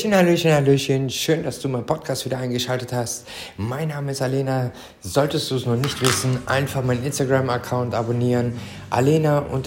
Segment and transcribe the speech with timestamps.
[0.00, 1.10] Hallöchen, Hallöchen, Hallöchen.
[1.10, 3.26] Schön, dass du meinen Podcast wieder eingeschaltet hast.
[3.58, 4.70] Mein Name ist Alena.
[5.02, 8.54] Solltest du es noch nicht wissen, einfach meinen Instagram-Account abonnieren.
[8.88, 9.58] Alena-ggvd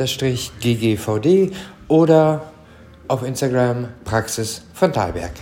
[1.87, 2.51] oder
[3.07, 5.33] auf Instagram Praxis von Talberg.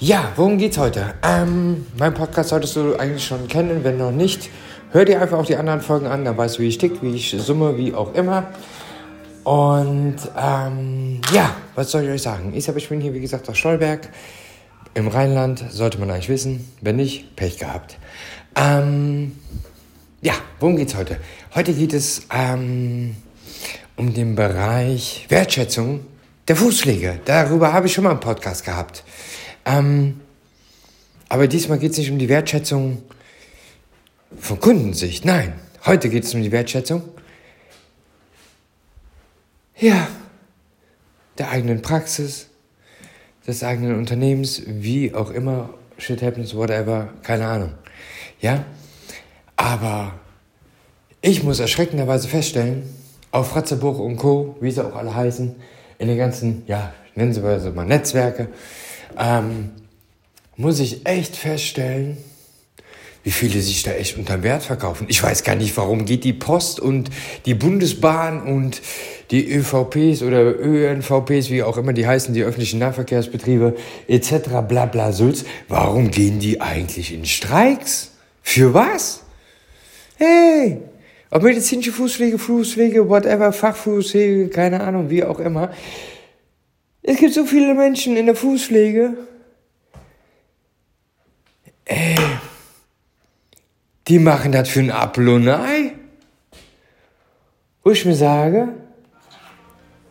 [0.00, 1.14] Ja, worum geht's heute?
[1.22, 3.84] Ähm, mein Podcast solltest du eigentlich schon kennen.
[3.84, 4.50] Wenn noch nicht,
[4.90, 6.24] hör dir einfach auch die anderen Folgen an.
[6.24, 8.48] Dann weißt du, wie ich tick, wie ich summe, wie auch immer.
[9.44, 12.52] Und ähm, ja, was soll ich euch sagen?
[12.54, 14.08] Ich, ich bin hier, wie gesagt, aus Stolberg
[14.94, 16.72] im Rheinland, sollte man eigentlich wissen.
[16.80, 17.98] Wenn nicht, Pech gehabt.
[18.54, 19.36] Ähm,
[20.20, 21.16] ja, worum geht's heute?
[21.54, 23.16] Heute geht es ähm,
[23.96, 26.06] um den Bereich Wertschätzung
[26.46, 27.20] der Fußpflege.
[27.24, 29.02] Darüber habe ich schon mal einen Podcast gehabt.
[29.64, 30.20] Ähm,
[31.28, 33.02] aber diesmal geht es nicht um die Wertschätzung
[34.38, 35.24] von Kundensicht.
[35.24, 35.54] Nein,
[35.86, 37.02] heute geht es um die Wertschätzung
[39.78, 40.08] ja,
[41.38, 42.48] der eigenen Praxis,
[43.46, 47.74] des eigenen Unternehmens, wie auch immer, shit happens, whatever, keine Ahnung.
[48.40, 48.64] Ja,
[49.56, 50.14] aber
[51.20, 52.88] ich muss erschreckenderweise feststellen,
[53.30, 55.54] auf Ratzebuch und Co., wie sie auch alle heißen,
[55.98, 58.48] in den ganzen, ja, nennen sie mal Netzwerke,
[59.18, 59.70] ähm,
[60.56, 62.18] muss ich echt feststellen,
[63.24, 65.06] wie viele sich da echt unter Wert verkaufen.
[65.08, 67.10] Ich weiß gar nicht, warum geht die Post und
[67.46, 68.82] die Bundesbahn und
[69.30, 73.76] die ÖVPs oder ÖNVPs, wie auch immer die heißen, die öffentlichen Nahverkehrsbetriebe
[74.08, 74.32] etc.
[74.66, 78.10] bla bla Sülz, warum gehen die eigentlich in Streiks?
[78.42, 79.22] Für was?
[80.16, 80.78] Hey,
[81.30, 85.70] ob medizinische Fußpflege, Fußpflege, whatever, Fachfußpflege, keine Ahnung, wie auch immer.
[87.02, 89.16] Es gibt so viele Menschen in der Fußpflege.
[91.84, 92.16] Ey
[94.12, 95.92] die machen das für ein Apfel und ein Ei.
[97.82, 98.68] Wo ich mir sage,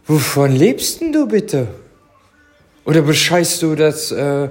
[0.08, 1.68] wovon lebst denn du bitte?
[2.84, 4.50] Oder bescheißt du das, äh,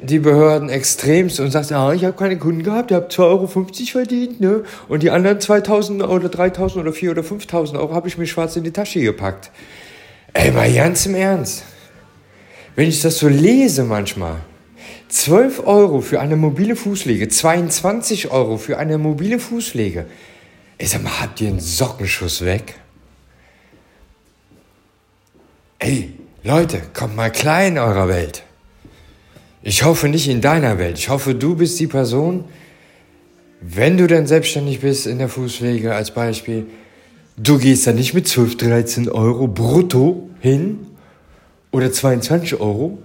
[0.00, 3.46] die Behörden extremst und sagst, ah, ich habe keine Kunden gehabt, ihr habt 2,50 Euro
[3.48, 4.62] verdient, ne?
[4.88, 8.54] Und die anderen 2.000 oder 3.000 oder 4.000 oder 5.000 Euro habe ich mir schwarz
[8.54, 9.50] in die Tasche gepackt.
[10.34, 11.64] Ey, mal ganz im Ernst.
[12.76, 14.36] Wenn ich das so lese manchmal,
[15.10, 20.06] 12 Euro für eine mobile Fußpflege, 22 Euro für eine mobile Fußpflege.
[20.78, 22.74] Ich sag mal, habt ihr einen Sockenschuss weg?
[25.80, 28.44] Ey, Leute, kommt mal klein in eurer Welt.
[29.62, 30.98] Ich hoffe nicht in deiner Welt.
[30.98, 32.44] Ich hoffe, du bist die Person,
[33.60, 36.66] wenn du dann selbstständig bist in der Fußpflege als Beispiel,
[37.36, 40.86] du gehst dann nicht mit 12, 13 Euro brutto hin
[41.72, 42.98] oder 22 Euro,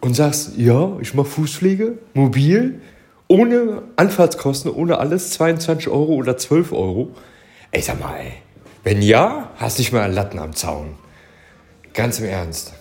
[0.00, 2.80] und sagst, ja, ich mache Fußpflege, mobil,
[3.26, 7.10] ohne Anfahrtskosten, ohne alles, 22 Euro oder 12 Euro.
[7.70, 8.32] Ey, sag mal, ey,
[8.84, 10.94] wenn ja, hast du nicht mal einen Latten am Zaun.
[11.92, 12.72] Ganz im Ernst.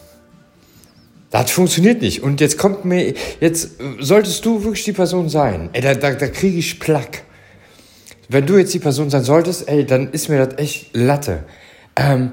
[1.29, 2.23] Das funktioniert nicht.
[2.23, 5.69] Und jetzt kommt mir, jetzt solltest du wirklich die Person sein.
[5.73, 7.23] Ey, da, da, da kriege ich Plack.
[8.29, 11.43] Wenn du jetzt die Person sein solltest, ey, dann ist mir das echt Latte.
[11.95, 12.31] Ähm,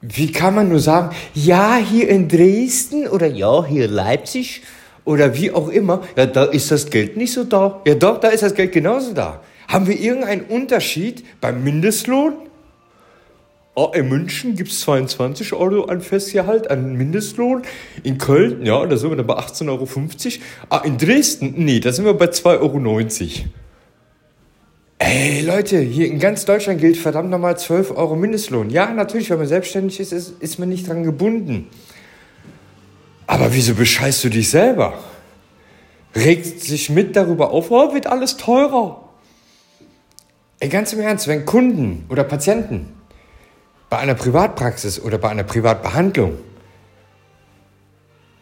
[0.00, 4.62] wie kann man nur sagen, ja, hier in Dresden oder ja, hier in Leipzig
[5.04, 7.80] oder wie auch immer, ja, da ist das Geld nicht so da.
[7.86, 9.42] Ja, doch, da ist das Geld genauso da.
[9.66, 12.34] Haben wir irgendeinen Unterschied beim Mindestlohn?
[13.74, 17.62] Oh, in München gibt es 22 Euro an Festgehalt, an Mindestlohn.
[18.02, 19.86] In Köln, ja, da sind wir dann bei 18,50 Euro.
[20.68, 22.80] Ah, in Dresden, nee, da sind wir bei 2,90 Euro.
[24.98, 28.68] Ey, Leute, hier in ganz Deutschland gilt verdammt nochmal 12 Euro Mindestlohn.
[28.68, 31.68] Ja, natürlich, wenn man selbstständig ist, ist, ist man nicht dran gebunden.
[33.28, 34.98] Aber wieso bescheißt du dich selber?
[36.16, 39.08] Regt sich mit darüber auf, oh, wird alles teurer.
[40.58, 42.92] Ey, ganz im Ernst, wenn Kunden oder Patienten
[43.88, 46.38] bei einer Privatpraxis oder bei einer Privatbehandlung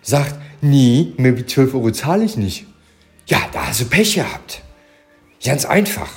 [0.00, 2.67] sagt, nee, mehr wie 12 Euro zahle ich nicht.
[3.26, 4.62] Ja, da hast du Pech gehabt.
[5.44, 6.11] Ganz einfach.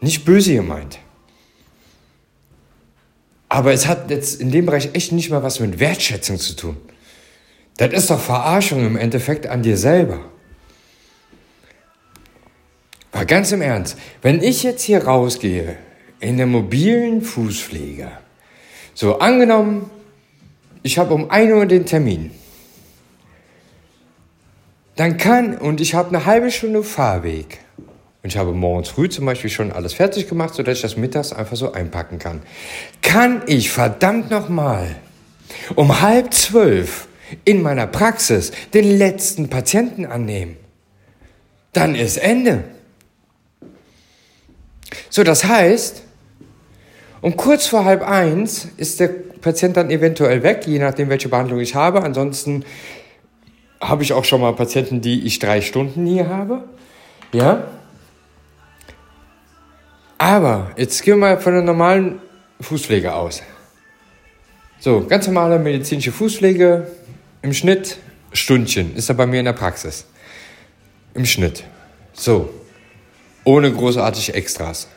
[0.00, 0.98] Nicht böse gemeint.
[3.48, 6.76] Aber es hat jetzt in dem Bereich echt nicht mal was mit Wertschätzung zu tun.
[7.78, 10.20] Das ist doch Verarschung im Endeffekt an dir selber.
[13.12, 15.76] War ganz im Ernst, wenn ich jetzt hier rausgehe
[16.20, 18.10] in der mobilen Fußpflege,
[18.94, 19.90] so angenommen,
[20.82, 22.32] ich habe um 1 Uhr den Termin,
[24.96, 27.60] dann kann, und ich habe eine halbe Stunde Fahrweg,
[28.22, 31.32] und ich habe morgens früh zum Beispiel schon alles fertig gemacht, sodass ich das mittags
[31.32, 32.42] einfach so einpacken kann.
[33.00, 34.96] Kann ich verdammt nochmal
[35.76, 37.06] um halb zwölf
[37.44, 40.56] in meiner Praxis den letzten Patienten annehmen?
[41.72, 42.64] Dann ist Ende.
[45.10, 46.02] So, das heißt,
[47.20, 51.60] um kurz vor halb eins ist der Patient dann eventuell weg, je nachdem, welche Behandlung
[51.60, 52.02] ich habe.
[52.02, 52.64] Ansonsten
[53.80, 56.64] habe ich auch schon mal Patienten, die ich drei Stunden hier habe.
[57.32, 57.64] Ja.
[60.18, 62.20] Aber jetzt gehen wir mal von der normalen
[62.60, 63.42] Fußpflege aus.
[64.80, 66.88] So, ganz normale medizinische Fußpflege
[67.42, 67.98] im Schnitt
[68.32, 70.06] Stündchen ist er bei mir in der Praxis.
[71.14, 71.64] Im Schnitt.
[72.12, 72.50] So.
[73.44, 74.88] Ohne großartige Extras.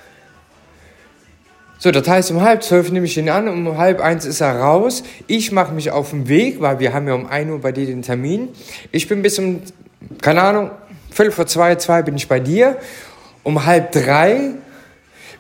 [1.77, 4.59] So, das heißt, um halb zwölf nehme ich ihn an, um halb eins ist er
[4.59, 5.03] raus.
[5.27, 7.85] Ich mache mich auf den Weg, weil wir haben ja um ein Uhr bei dir
[7.85, 8.49] den Termin.
[8.91, 9.61] Ich bin bis um,
[10.21, 10.71] keine Ahnung,
[11.09, 12.77] viertel vor zwei, zwei bin ich bei dir.
[13.43, 14.51] Um halb drei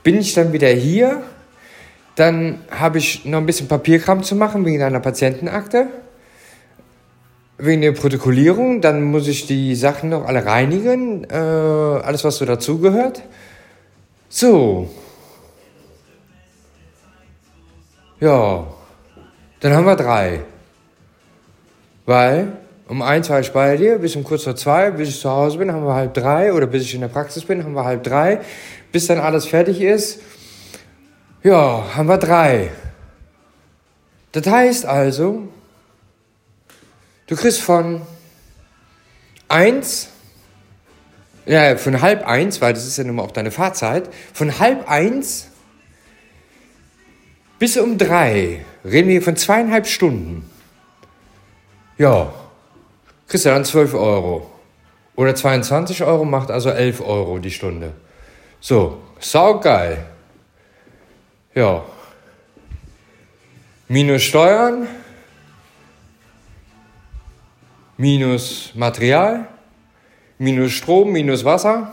[0.03, 1.23] bin ich dann wieder hier.
[2.15, 5.87] Dann habe ich noch ein bisschen Papierkram zu machen wegen einer Patientenakte.
[7.57, 8.81] Wegen der Protokollierung.
[8.81, 11.23] Dann muss ich die Sachen noch alle reinigen.
[11.29, 13.21] Äh, alles, was so dazugehört.
[14.29, 14.89] So,
[18.21, 18.67] Ja,
[19.61, 20.41] dann haben wir drei.
[22.05, 22.51] Weil
[22.87, 25.57] um eins war ich bei dir, bis um kurz vor zwei, bis ich zu Hause
[25.57, 26.53] bin, haben wir halb drei.
[26.53, 28.41] Oder bis ich in der Praxis bin, haben wir halb drei.
[28.91, 30.19] Bis dann alles fertig ist,
[31.43, 32.71] ja, haben wir drei.
[34.31, 35.47] Das heißt also,
[37.27, 38.01] du kriegst von
[39.47, 40.09] eins,
[41.45, 44.89] ja, von halb eins, weil das ist ja nun mal auch deine Fahrzeit, von halb
[44.89, 45.47] eins
[47.61, 50.49] bis um drei reden wir von zweieinhalb Stunden.
[51.99, 52.33] Ja,
[53.27, 54.49] kriegst du dann 12 Euro.
[55.15, 57.93] Oder 22 Euro macht also 11 Euro die Stunde.
[58.61, 60.05] So, saugeil.
[61.55, 61.83] Ja.
[63.87, 64.87] Minus Steuern.
[67.97, 69.47] Minus Material.
[70.37, 71.91] Minus Strom, minus Wasser.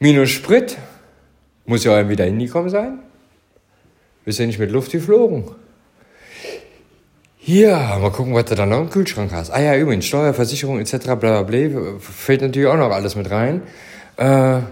[0.00, 0.76] Minus Sprit.
[1.66, 2.98] Muss ja auch wieder hingekommen sein.
[4.24, 5.44] Bist ja nicht mit Luft geflogen.
[7.38, 9.50] Hier, mal gucken, was du da noch im Kühlschrank hast.
[9.50, 10.96] Ah ja, übrigens, Steuerversicherung etc.
[10.98, 13.62] bla bla bla, fällt natürlich auch noch alles mit rein.
[14.16, 14.62] Äh,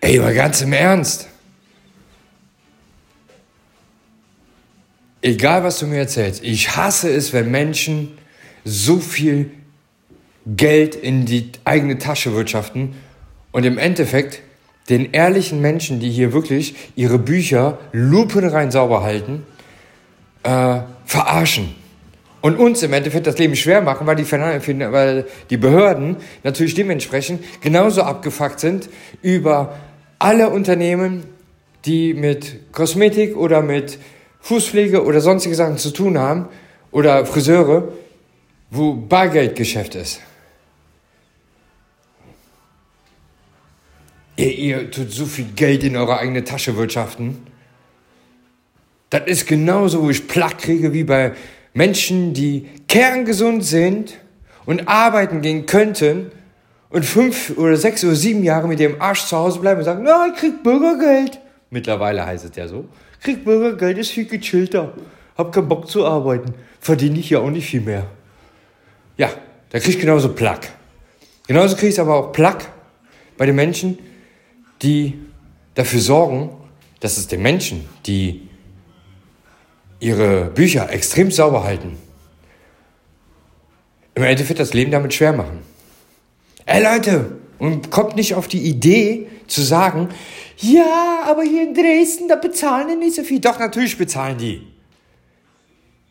[0.00, 1.28] ey, aber ganz im Ernst.
[5.20, 8.16] Egal, was du mir erzählst, ich hasse es, wenn Menschen
[8.64, 9.50] so viel
[10.46, 12.94] Geld in die eigene Tasche wirtschaften
[13.52, 14.40] und im Endeffekt
[14.88, 19.44] den ehrlichen Menschen, die hier wirklich ihre Bücher lupenrein sauber halten,
[20.44, 21.74] äh, verarschen.
[22.40, 27.42] Und uns im Endeffekt das Leben schwer machen, weil die, weil die Behörden natürlich dementsprechend
[27.60, 28.88] genauso abgefuckt sind
[29.22, 29.76] über
[30.18, 31.24] alle Unternehmen,
[31.84, 33.98] die mit Kosmetik oder mit
[34.40, 36.48] Fußpflege oder sonstige Sachen zu tun haben
[36.90, 37.92] oder Friseure,
[38.70, 40.20] wo Bargeldgeschäft ist.
[44.36, 47.38] Ihr, ihr tut so viel Geld in eure eigene Tasche wirtschaften.
[49.10, 51.32] Das ist genauso, wo ich Plack kriege wie bei
[51.74, 54.18] Menschen, die kerngesund sind
[54.66, 56.30] und arbeiten gehen könnten
[56.90, 60.02] und fünf oder sechs oder sieben Jahre mit dem Arsch zu Hause bleiben und sagen,
[60.04, 61.38] na, ich krieg Bürgergeld.
[61.70, 62.86] Mittlerweile heißt es ja so.
[63.22, 64.94] Krieg Bürgergeld, ist viel gechillter.
[65.36, 66.54] Hab keinen Bock zu arbeiten.
[66.80, 68.06] Verdiene ich ja auch nicht viel mehr.
[69.16, 69.30] Ja,
[69.70, 70.70] da krieg ich genauso Plack.
[71.46, 72.68] Genauso krieg ich aber auch Plack
[73.36, 73.98] bei den Menschen,
[74.82, 75.18] die
[75.74, 76.50] dafür sorgen,
[77.00, 78.48] dass es den Menschen, die
[80.00, 81.96] ihre Bücher extrem sauber halten,
[84.14, 85.67] im Endeffekt das Leben damit schwer machen.
[86.68, 90.10] Ey Leute, und kommt nicht auf die Idee zu sagen,
[90.58, 93.40] ja, aber hier in Dresden, da bezahlen die nicht so viel.
[93.40, 94.66] Doch, natürlich bezahlen die.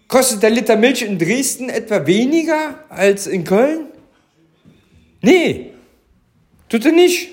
[0.07, 3.85] Kostet der Liter Milch in Dresden etwa weniger als in Köln?
[5.21, 5.73] Nee,
[6.69, 7.29] tut er nicht.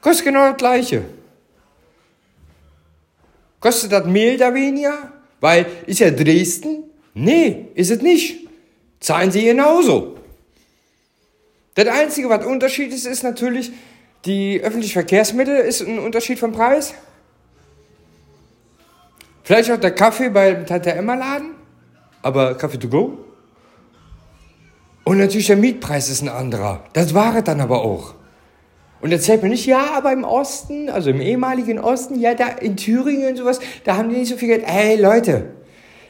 [0.00, 1.04] Kostet genau das Gleiche.
[3.60, 5.12] Kostet das Mehl da weniger?
[5.40, 6.84] Weil, ist ja Dresden?
[7.12, 8.48] Nee, ist es nicht.
[8.98, 10.16] Zahlen sie genauso.
[11.82, 13.72] Das Einzige, was Unterschied ist, ist natürlich,
[14.26, 16.92] die öffentlichen Verkehrsmittel ist ein Unterschied vom Preis.
[19.44, 21.52] Vielleicht auch der Kaffee beim Tante Emma Laden,
[22.20, 23.24] aber Kaffee to go.
[25.04, 26.84] Und natürlich der Mietpreis ist ein anderer.
[26.92, 28.14] Das war es dann aber auch.
[29.00, 32.76] Und erzählt mir nicht, ja, aber im Osten, also im ehemaligen Osten, ja, da in
[32.76, 34.66] Thüringen und sowas, da haben die nicht so viel Geld.
[34.66, 35.54] Hey, Leute,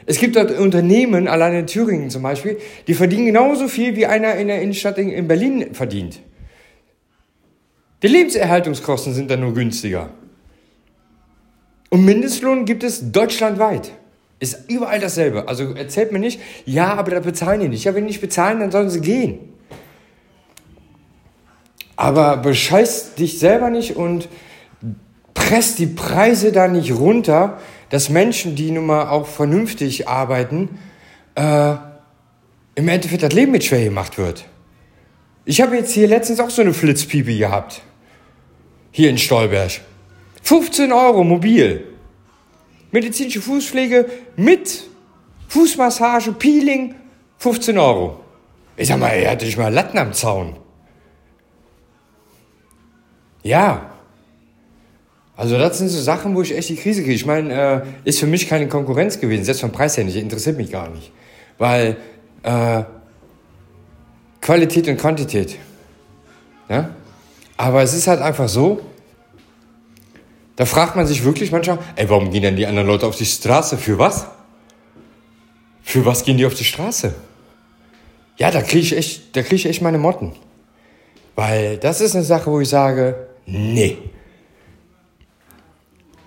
[0.07, 4.35] es gibt dort Unternehmen, allein in Thüringen zum Beispiel, die verdienen genauso viel, wie einer
[4.35, 6.21] in der Innenstadt in Berlin verdient.
[8.03, 10.11] Die Lebenserhaltungskosten sind dann nur günstiger.
[11.91, 13.93] Und Mindestlohn gibt es deutschlandweit.
[14.39, 15.49] Ist überall dasselbe.
[15.49, 17.85] Also erzählt mir nicht, ja, aber da bezahlen die nicht.
[17.85, 19.39] Ja, wenn die nicht bezahlen, dann sollen sie gehen.
[21.95, 24.29] Aber bescheiß dich selber nicht und
[25.35, 27.59] presst die Preise da nicht runter,
[27.91, 30.79] dass Menschen, die nun mal auch vernünftig arbeiten,
[31.35, 31.75] äh,
[32.75, 34.47] im Endeffekt das Leben mit schwer gemacht wird.
[35.45, 37.83] Ich habe jetzt hier letztens auch so eine Flitzpiepe gehabt.
[38.93, 39.81] Hier in Stolberg.
[40.43, 41.85] 15 Euro mobil.
[42.93, 44.07] Medizinische Fußpflege
[44.37, 44.85] mit
[45.49, 46.95] Fußmassage, Peeling,
[47.39, 48.21] 15 Euro.
[48.77, 50.57] Ich sag mal, er hatte nicht mal Latten am Zaun.
[53.43, 53.90] Ja.
[55.41, 57.15] Also das sind so Sachen, wo ich echt die Krise kriege.
[57.15, 60.59] Ich meine, äh, ist für mich keine Konkurrenz gewesen, selbst vom Preis her nicht, interessiert
[60.59, 61.13] mich gar nicht.
[61.57, 61.97] Weil
[62.43, 62.83] äh,
[64.43, 65.57] Qualität und Quantität.
[66.69, 66.91] Ja?
[67.57, 68.83] Aber es ist halt einfach so,
[70.57, 73.25] da fragt man sich wirklich manchmal, ey, warum gehen denn die anderen Leute auf die
[73.25, 73.79] Straße?
[73.79, 74.27] Für was?
[75.83, 77.15] Für was gehen die auf die Straße?
[78.37, 80.33] Ja, da kriege ich, krieg ich echt meine Motten.
[81.35, 83.97] Weil das ist eine Sache, wo ich sage, nee.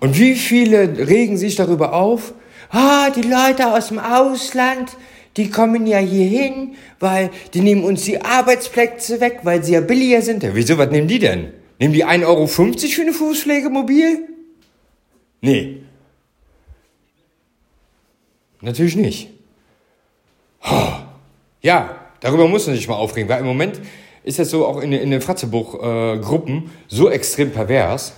[0.04, 2.34] Und wie viele regen sich darüber auf?
[2.68, 4.98] Ah, die Leute aus dem Ausland,
[5.38, 9.80] die kommen ja hier hin, weil die nehmen uns die Arbeitsplätze weg, weil sie ja
[9.80, 10.42] billiger sind.
[10.42, 11.54] Ja, wieso, was nehmen die denn?
[11.78, 14.28] Nehmen die 1,50 Euro für eine Fußpflegemobil?
[15.40, 15.78] Nee.
[18.60, 19.30] Natürlich nicht.
[21.62, 23.80] Ja, darüber muss man sich mal aufregen, weil im Moment
[24.22, 28.12] ist das so auch in, in den Fratzebuch-Gruppen äh, so extrem pervers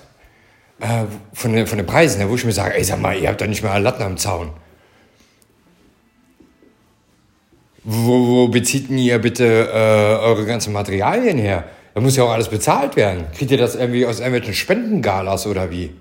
[0.80, 3.40] äh, von, den, von den Preisen, wo ich mir sage, ey, sag mal, ihr habt
[3.40, 4.50] doch nicht mal Latten am Zaun.
[7.82, 11.64] Wo, wo bezieht denn ihr bitte äh, eure ganzen Materialien her?
[11.94, 13.26] Da muss ja auch alles bezahlt werden.
[13.32, 15.94] Kriegt ihr das irgendwie aus irgendwelchen Spendengalas oder wie?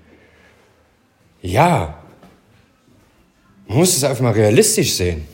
[1.40, 1.94] Ja.
[3.68, 5.26] Man muss es einfach mal realistisch sehen.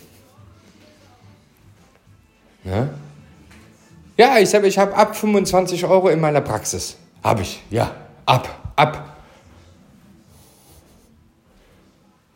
[2.64, 2.90] Ja,
[4.16, 6.96] ja ich habe ich hab ab 25 Euro in meiner Praxis.
[7.24, 7.94] Habe ich, ja.
[8.26, 9.11] Ab, ab.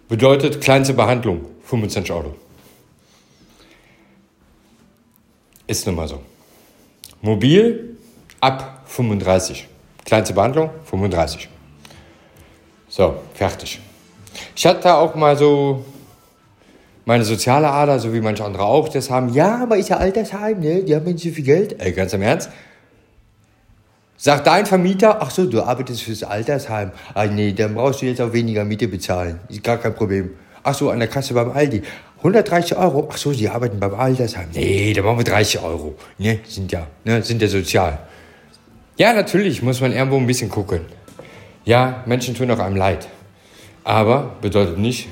[0.09, 2.35] Bedeutet kleinste Behandlung, 25 Euro.
[5.67, 6.21] Ist nun mal so.
[7.23, 7.97] Mobil
[8.41, 9.67] ab 35.
[10.05, 11.49] Kleinste Behandlung 35.
[12.89, 13.81] So, fertig.
[14.55, 15.85] Ich hatte auch mal so
[17.05, 19.33] meine soziale Ader, so wie manche andere auch das haben.
[19.33, 20.85] Ja, aber ist ja Altersheim, ne?
[20.85, 21.81] Die haben nicht so viel Geld.
[21.81, 22.51] Ey, ganz im Ernst.
[24.19, 26.91] Sagt dein Vermieter, ach so, du arbeitest fürs Altersheim.
[27.15, 29.41] Ah, nee, dann brauchst du jetzt auch weniger Miete bezahlen.
[29.49, 30.31] Ist gar kein Problem.
[30.63, 31.83] Ach so, an der Kasse beim Aldi.
[32.19, 33.09] 130 Euro.
[33.13, 34.49] Ach so, Sie arbeiten beim Altersheim.
[34.55, 35.95] Nee, da machen wir 30 Euro.
[36.19, 37.99] Ne, sind ja, ne, sind ja sozial.
[38.97, 40.81] Ja, natürlich muss man irgendwo ein bisschen gucken.
[41.65, 43.07] Ja, Menschen tun auch einem leid.
[43.85, 45.09] Aber bedeutet nicht,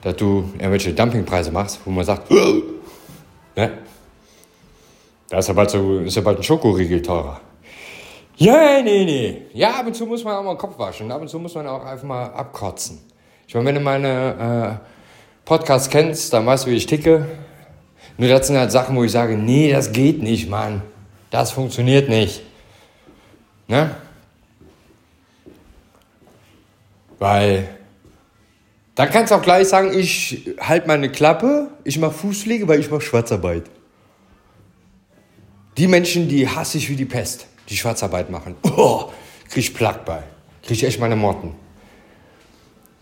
[0.00, 2.30] dass du irgendwelche Dumpingpreise machst, wo man sagt,
[3.56, 3.70] ne?
[5.28, 7.40] Da ist ja bald, so, ist ja bald ein Schokoriegel teurer.
[8.36, 9.42] Ja, nee, nee.
[9.52, 11.10] Ja, ab und zu muss man auch mal den Kopf waschen.
[11.12, 13.00] Ab und zu muss man auch einfach mal abkotzen.
[13.46, 17.26] Ich meine, wenn du meine äh, Podcasts kennst, dann weißt du, wie ich ticke.
[18.16, 20.82] Nur das sind halt Sachen, wo ich sage, nee, das geht nicht, Mann.
[21.30, 22.42] Das funktioniert nicht.
[23.68, 23.94] Ne?
[27.18, 27.68] Weil
[28.94, 32.90] dann kannst du auch gleich sagen, ich halte meine Klappe, ich mache Fußpflege, weil ich
[32.90, 33.64] mache Schwarzarbeit.
[35.76, 38.56] Die Menschen, die hasse ich wie die Pest, die Schwarzarbeit machen.
[38.76, 39.10] Oh,
[39.48, 40.22] krieg ich Plack bei.
[40.62, 41.54] Krieg ich echt meine Motten.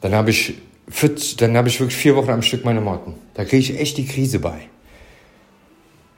[0.00, 0.54] Dann habe ich,
[0.90, 3.14] hab ich wirklich vier Wochen am Stück meine Motten.
[3.35, 4.69] Da kriege ich echt die Krise bei.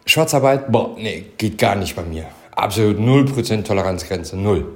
[0.07, 2.27] Schwarzarbeit, boah, nee, geht gar nicht bei mir.
[2.55, 4.67] Absolut 0% Toleranzgrenze, null.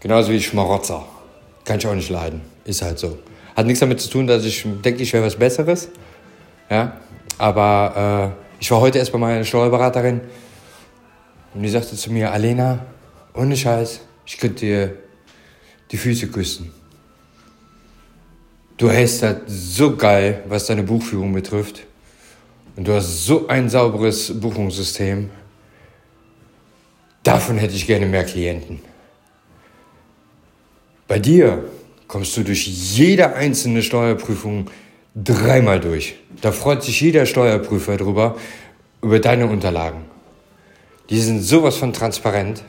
[0.00, 1.06] Genauso wie Schmarotzer.
[1.64, 2.40] Kann ich auch nicht leiden.
[2.64, 3.18] Ist halt so.
[3.54, 5.90] Hat nichts damit zu tun, dass ich denke, ich wäre was Besseres.
[6.70, 6.96] Ja,
[7.38, 10.22] aber äh, ich war heute erst bei meiner Steuerberaterin
[11.54, 12.86] und die sagte zu mir, Alena,
[13.34, 14.96] ohne Scheiß, ich könnte dir
[15.90, 16.72] die Füße küssen.
[18.76, 21.84] Du hast das so geil, was deine Buchführung betrifft.
[22.74, 25.30] Und du hast so ein sauberes Buchungssystem.
[27.22, 28.80] Davon hätte ich gerne mehr Klienten.
[31.06, 31.64] Bei dir
[32.08, 34.70] kommst du durch jede einzelne Steuerprüfung
[35.14, 36.16] dreimal durch.
[36.40, 38.36] Da freut sich jeder Steuerprüfer drüber,
[39.02, 40.11] über deine Unterlagen.
[41.12, 42.64] Die sind sowas von transparent.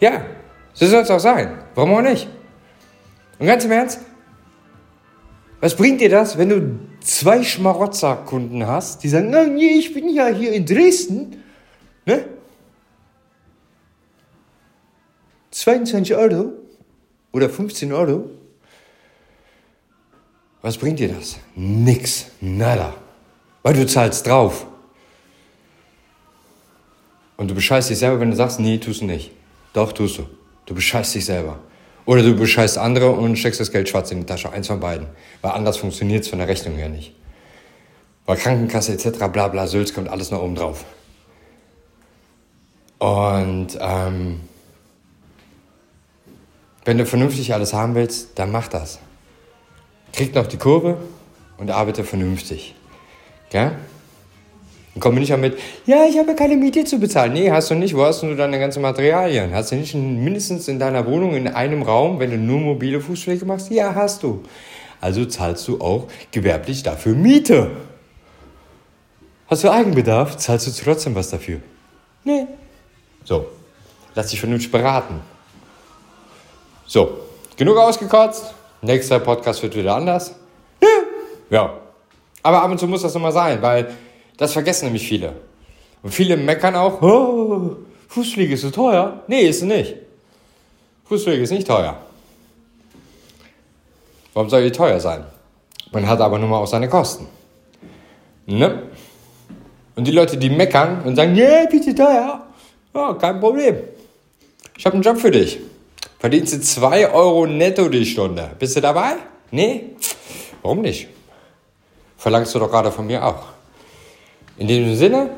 [0.00, 0.24] Ja,
[0.72, 1.58] so soll es auch sein.
[1.74, 2.26] Warum auch nicht?
[3.38, 4.00] Und ganz im Ernst,
[5.60, 10.08] was bringt dir das, wenn du zwei Schmarotzer-Kunden hast, die sagen, na, nee, ich bin
[10.08, 11.42] ja hier in Dresden,
[12.06, 12.24] ne?
[15.50, 16.52] 22 Euro
[17.30, 18.30] oder 15 Euro.
[20.62, 21.36] Was bringt dir das?
[21.54, 22.94] Nix, nada.
[23.62, 24.66] Weil du zahlst drauf.
[27.36, 29.32] Und du bescheißt dich selber, wenn du sagst, nee, tust du nicht.
[29.72, 30.26] Doch, tust du.
[30.66, 31.58] Du bescheißt dich selber.
[32.06, 34.50] Oder du bescheißt andere und steckst das Geld schwarz in die Tasche.
[34.50, 35.06] Eins von beiden.
[35.42, 37.14] Weil anders funktioniert es von der Rechnung her nicht.
[38.26, 39.26] Weil Krankenkasse etc.
[39.32, 40.84] bla bla Sülz kommt alles noch oben drauf.
[42.98, 44.40] Und ähm,
[46.84, 48.98] wenn du vernünftig alles haben willst, dann mach das.
[50.12, 50.98] Krieg noch die Kurve
[51.58, 52.74] und arbeite vernünftig.
[53.50, 53.72] Gell?
[54.94, 57.32] Und komme nicht damit, ja, ich habe keine Miete zu bezahlen.
[57.32, 57.96] Nee, hast du nicht.
[57.96, 59.52] Wo hast du deine ganzen Materialien?
[59.52, 63.44] Hast du nicht mindestens in deiner Wohnung in einem Raum, wenn du nur mobile Fußpflege
[63.44, 63.70] machst?
[63.70, 64.44] Ja, hast du.
[65.00, 67.72] Also zahlst du auch gewerblich dafür Miete.
[69.48, 71.58] Hast du Eigenbedarf, zahlst du trotzdem was dafür.
[72.22, 72.46] Nee.
[73.24, 73.46] So,
[74.14, 75.20] lass dich vernünftig beraten.
[76.86, 77.18] So,
[77.56, 78.54] genug ausgekotzt.
[78.80, 80.34] Nächster Podcast wird wieder anders.
[81.50, 81.80] Ja.
[82.42, 83.88] Aber ab und zu muss das nochmal sein, weil
[84.36, 85.34] das vergessen nämlich viele.
[86.02, 87.76] Und viele meckern auch, oh,
[88.08, 89.22] Fußpflege ist so teuer.
[89.26, 89.96] Nee, ist sie nicht.
[91.06, 91.96] Fußpflege ist nicht teuer.
[94.32, 95.24] Warum soll die teuer sein?
[95.92, 97.26] Man hat aber nun mal auch seine Kosten.
[98.46, 98.82] Ne?
[99.96, 102.44] Und die Leute, die meckern und sagen, yeah, bitte teuer,
[102.94, 103.76] ja, kein Problem.
[104.76, 105.60] Ich habe einen Job für dich.
[106.18, 108.50] Verdienst du 2 Euro netto die Stunde.
[108.58, 109.16] Bist du dabei?
[109.50, 109.90] Nee?
[110.62, 111.08] Warum nicht?
[112.16, 113.53] Verlangst du doch gerade von mir auch.
[114.56, 115.30] In diesem Sinne,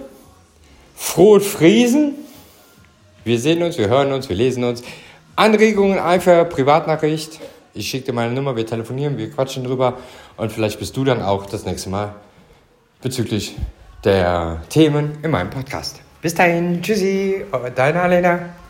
[0.95, 2.15] frohes Friesen.
[3.25, 4.83] Wir sehen uns, wir hören uns, wir lesen uns.
[5.37, 7.41] Anregungen einfach Privatnachricht.
[7.75, 9.99] Ich schicke dir meine Nummer, wir telefonieren, wir quatschen drüber
[10.37, 12.15] und vielleicht bist du dann auch das nächste Mal
[13.03, 13.55] bezüglich
[14.05, 16.01] der Themen in meinem Podcast.
[16.23, 17.45] Bis dahin, tschüssi,
[17.75, 18.56] deine Alena.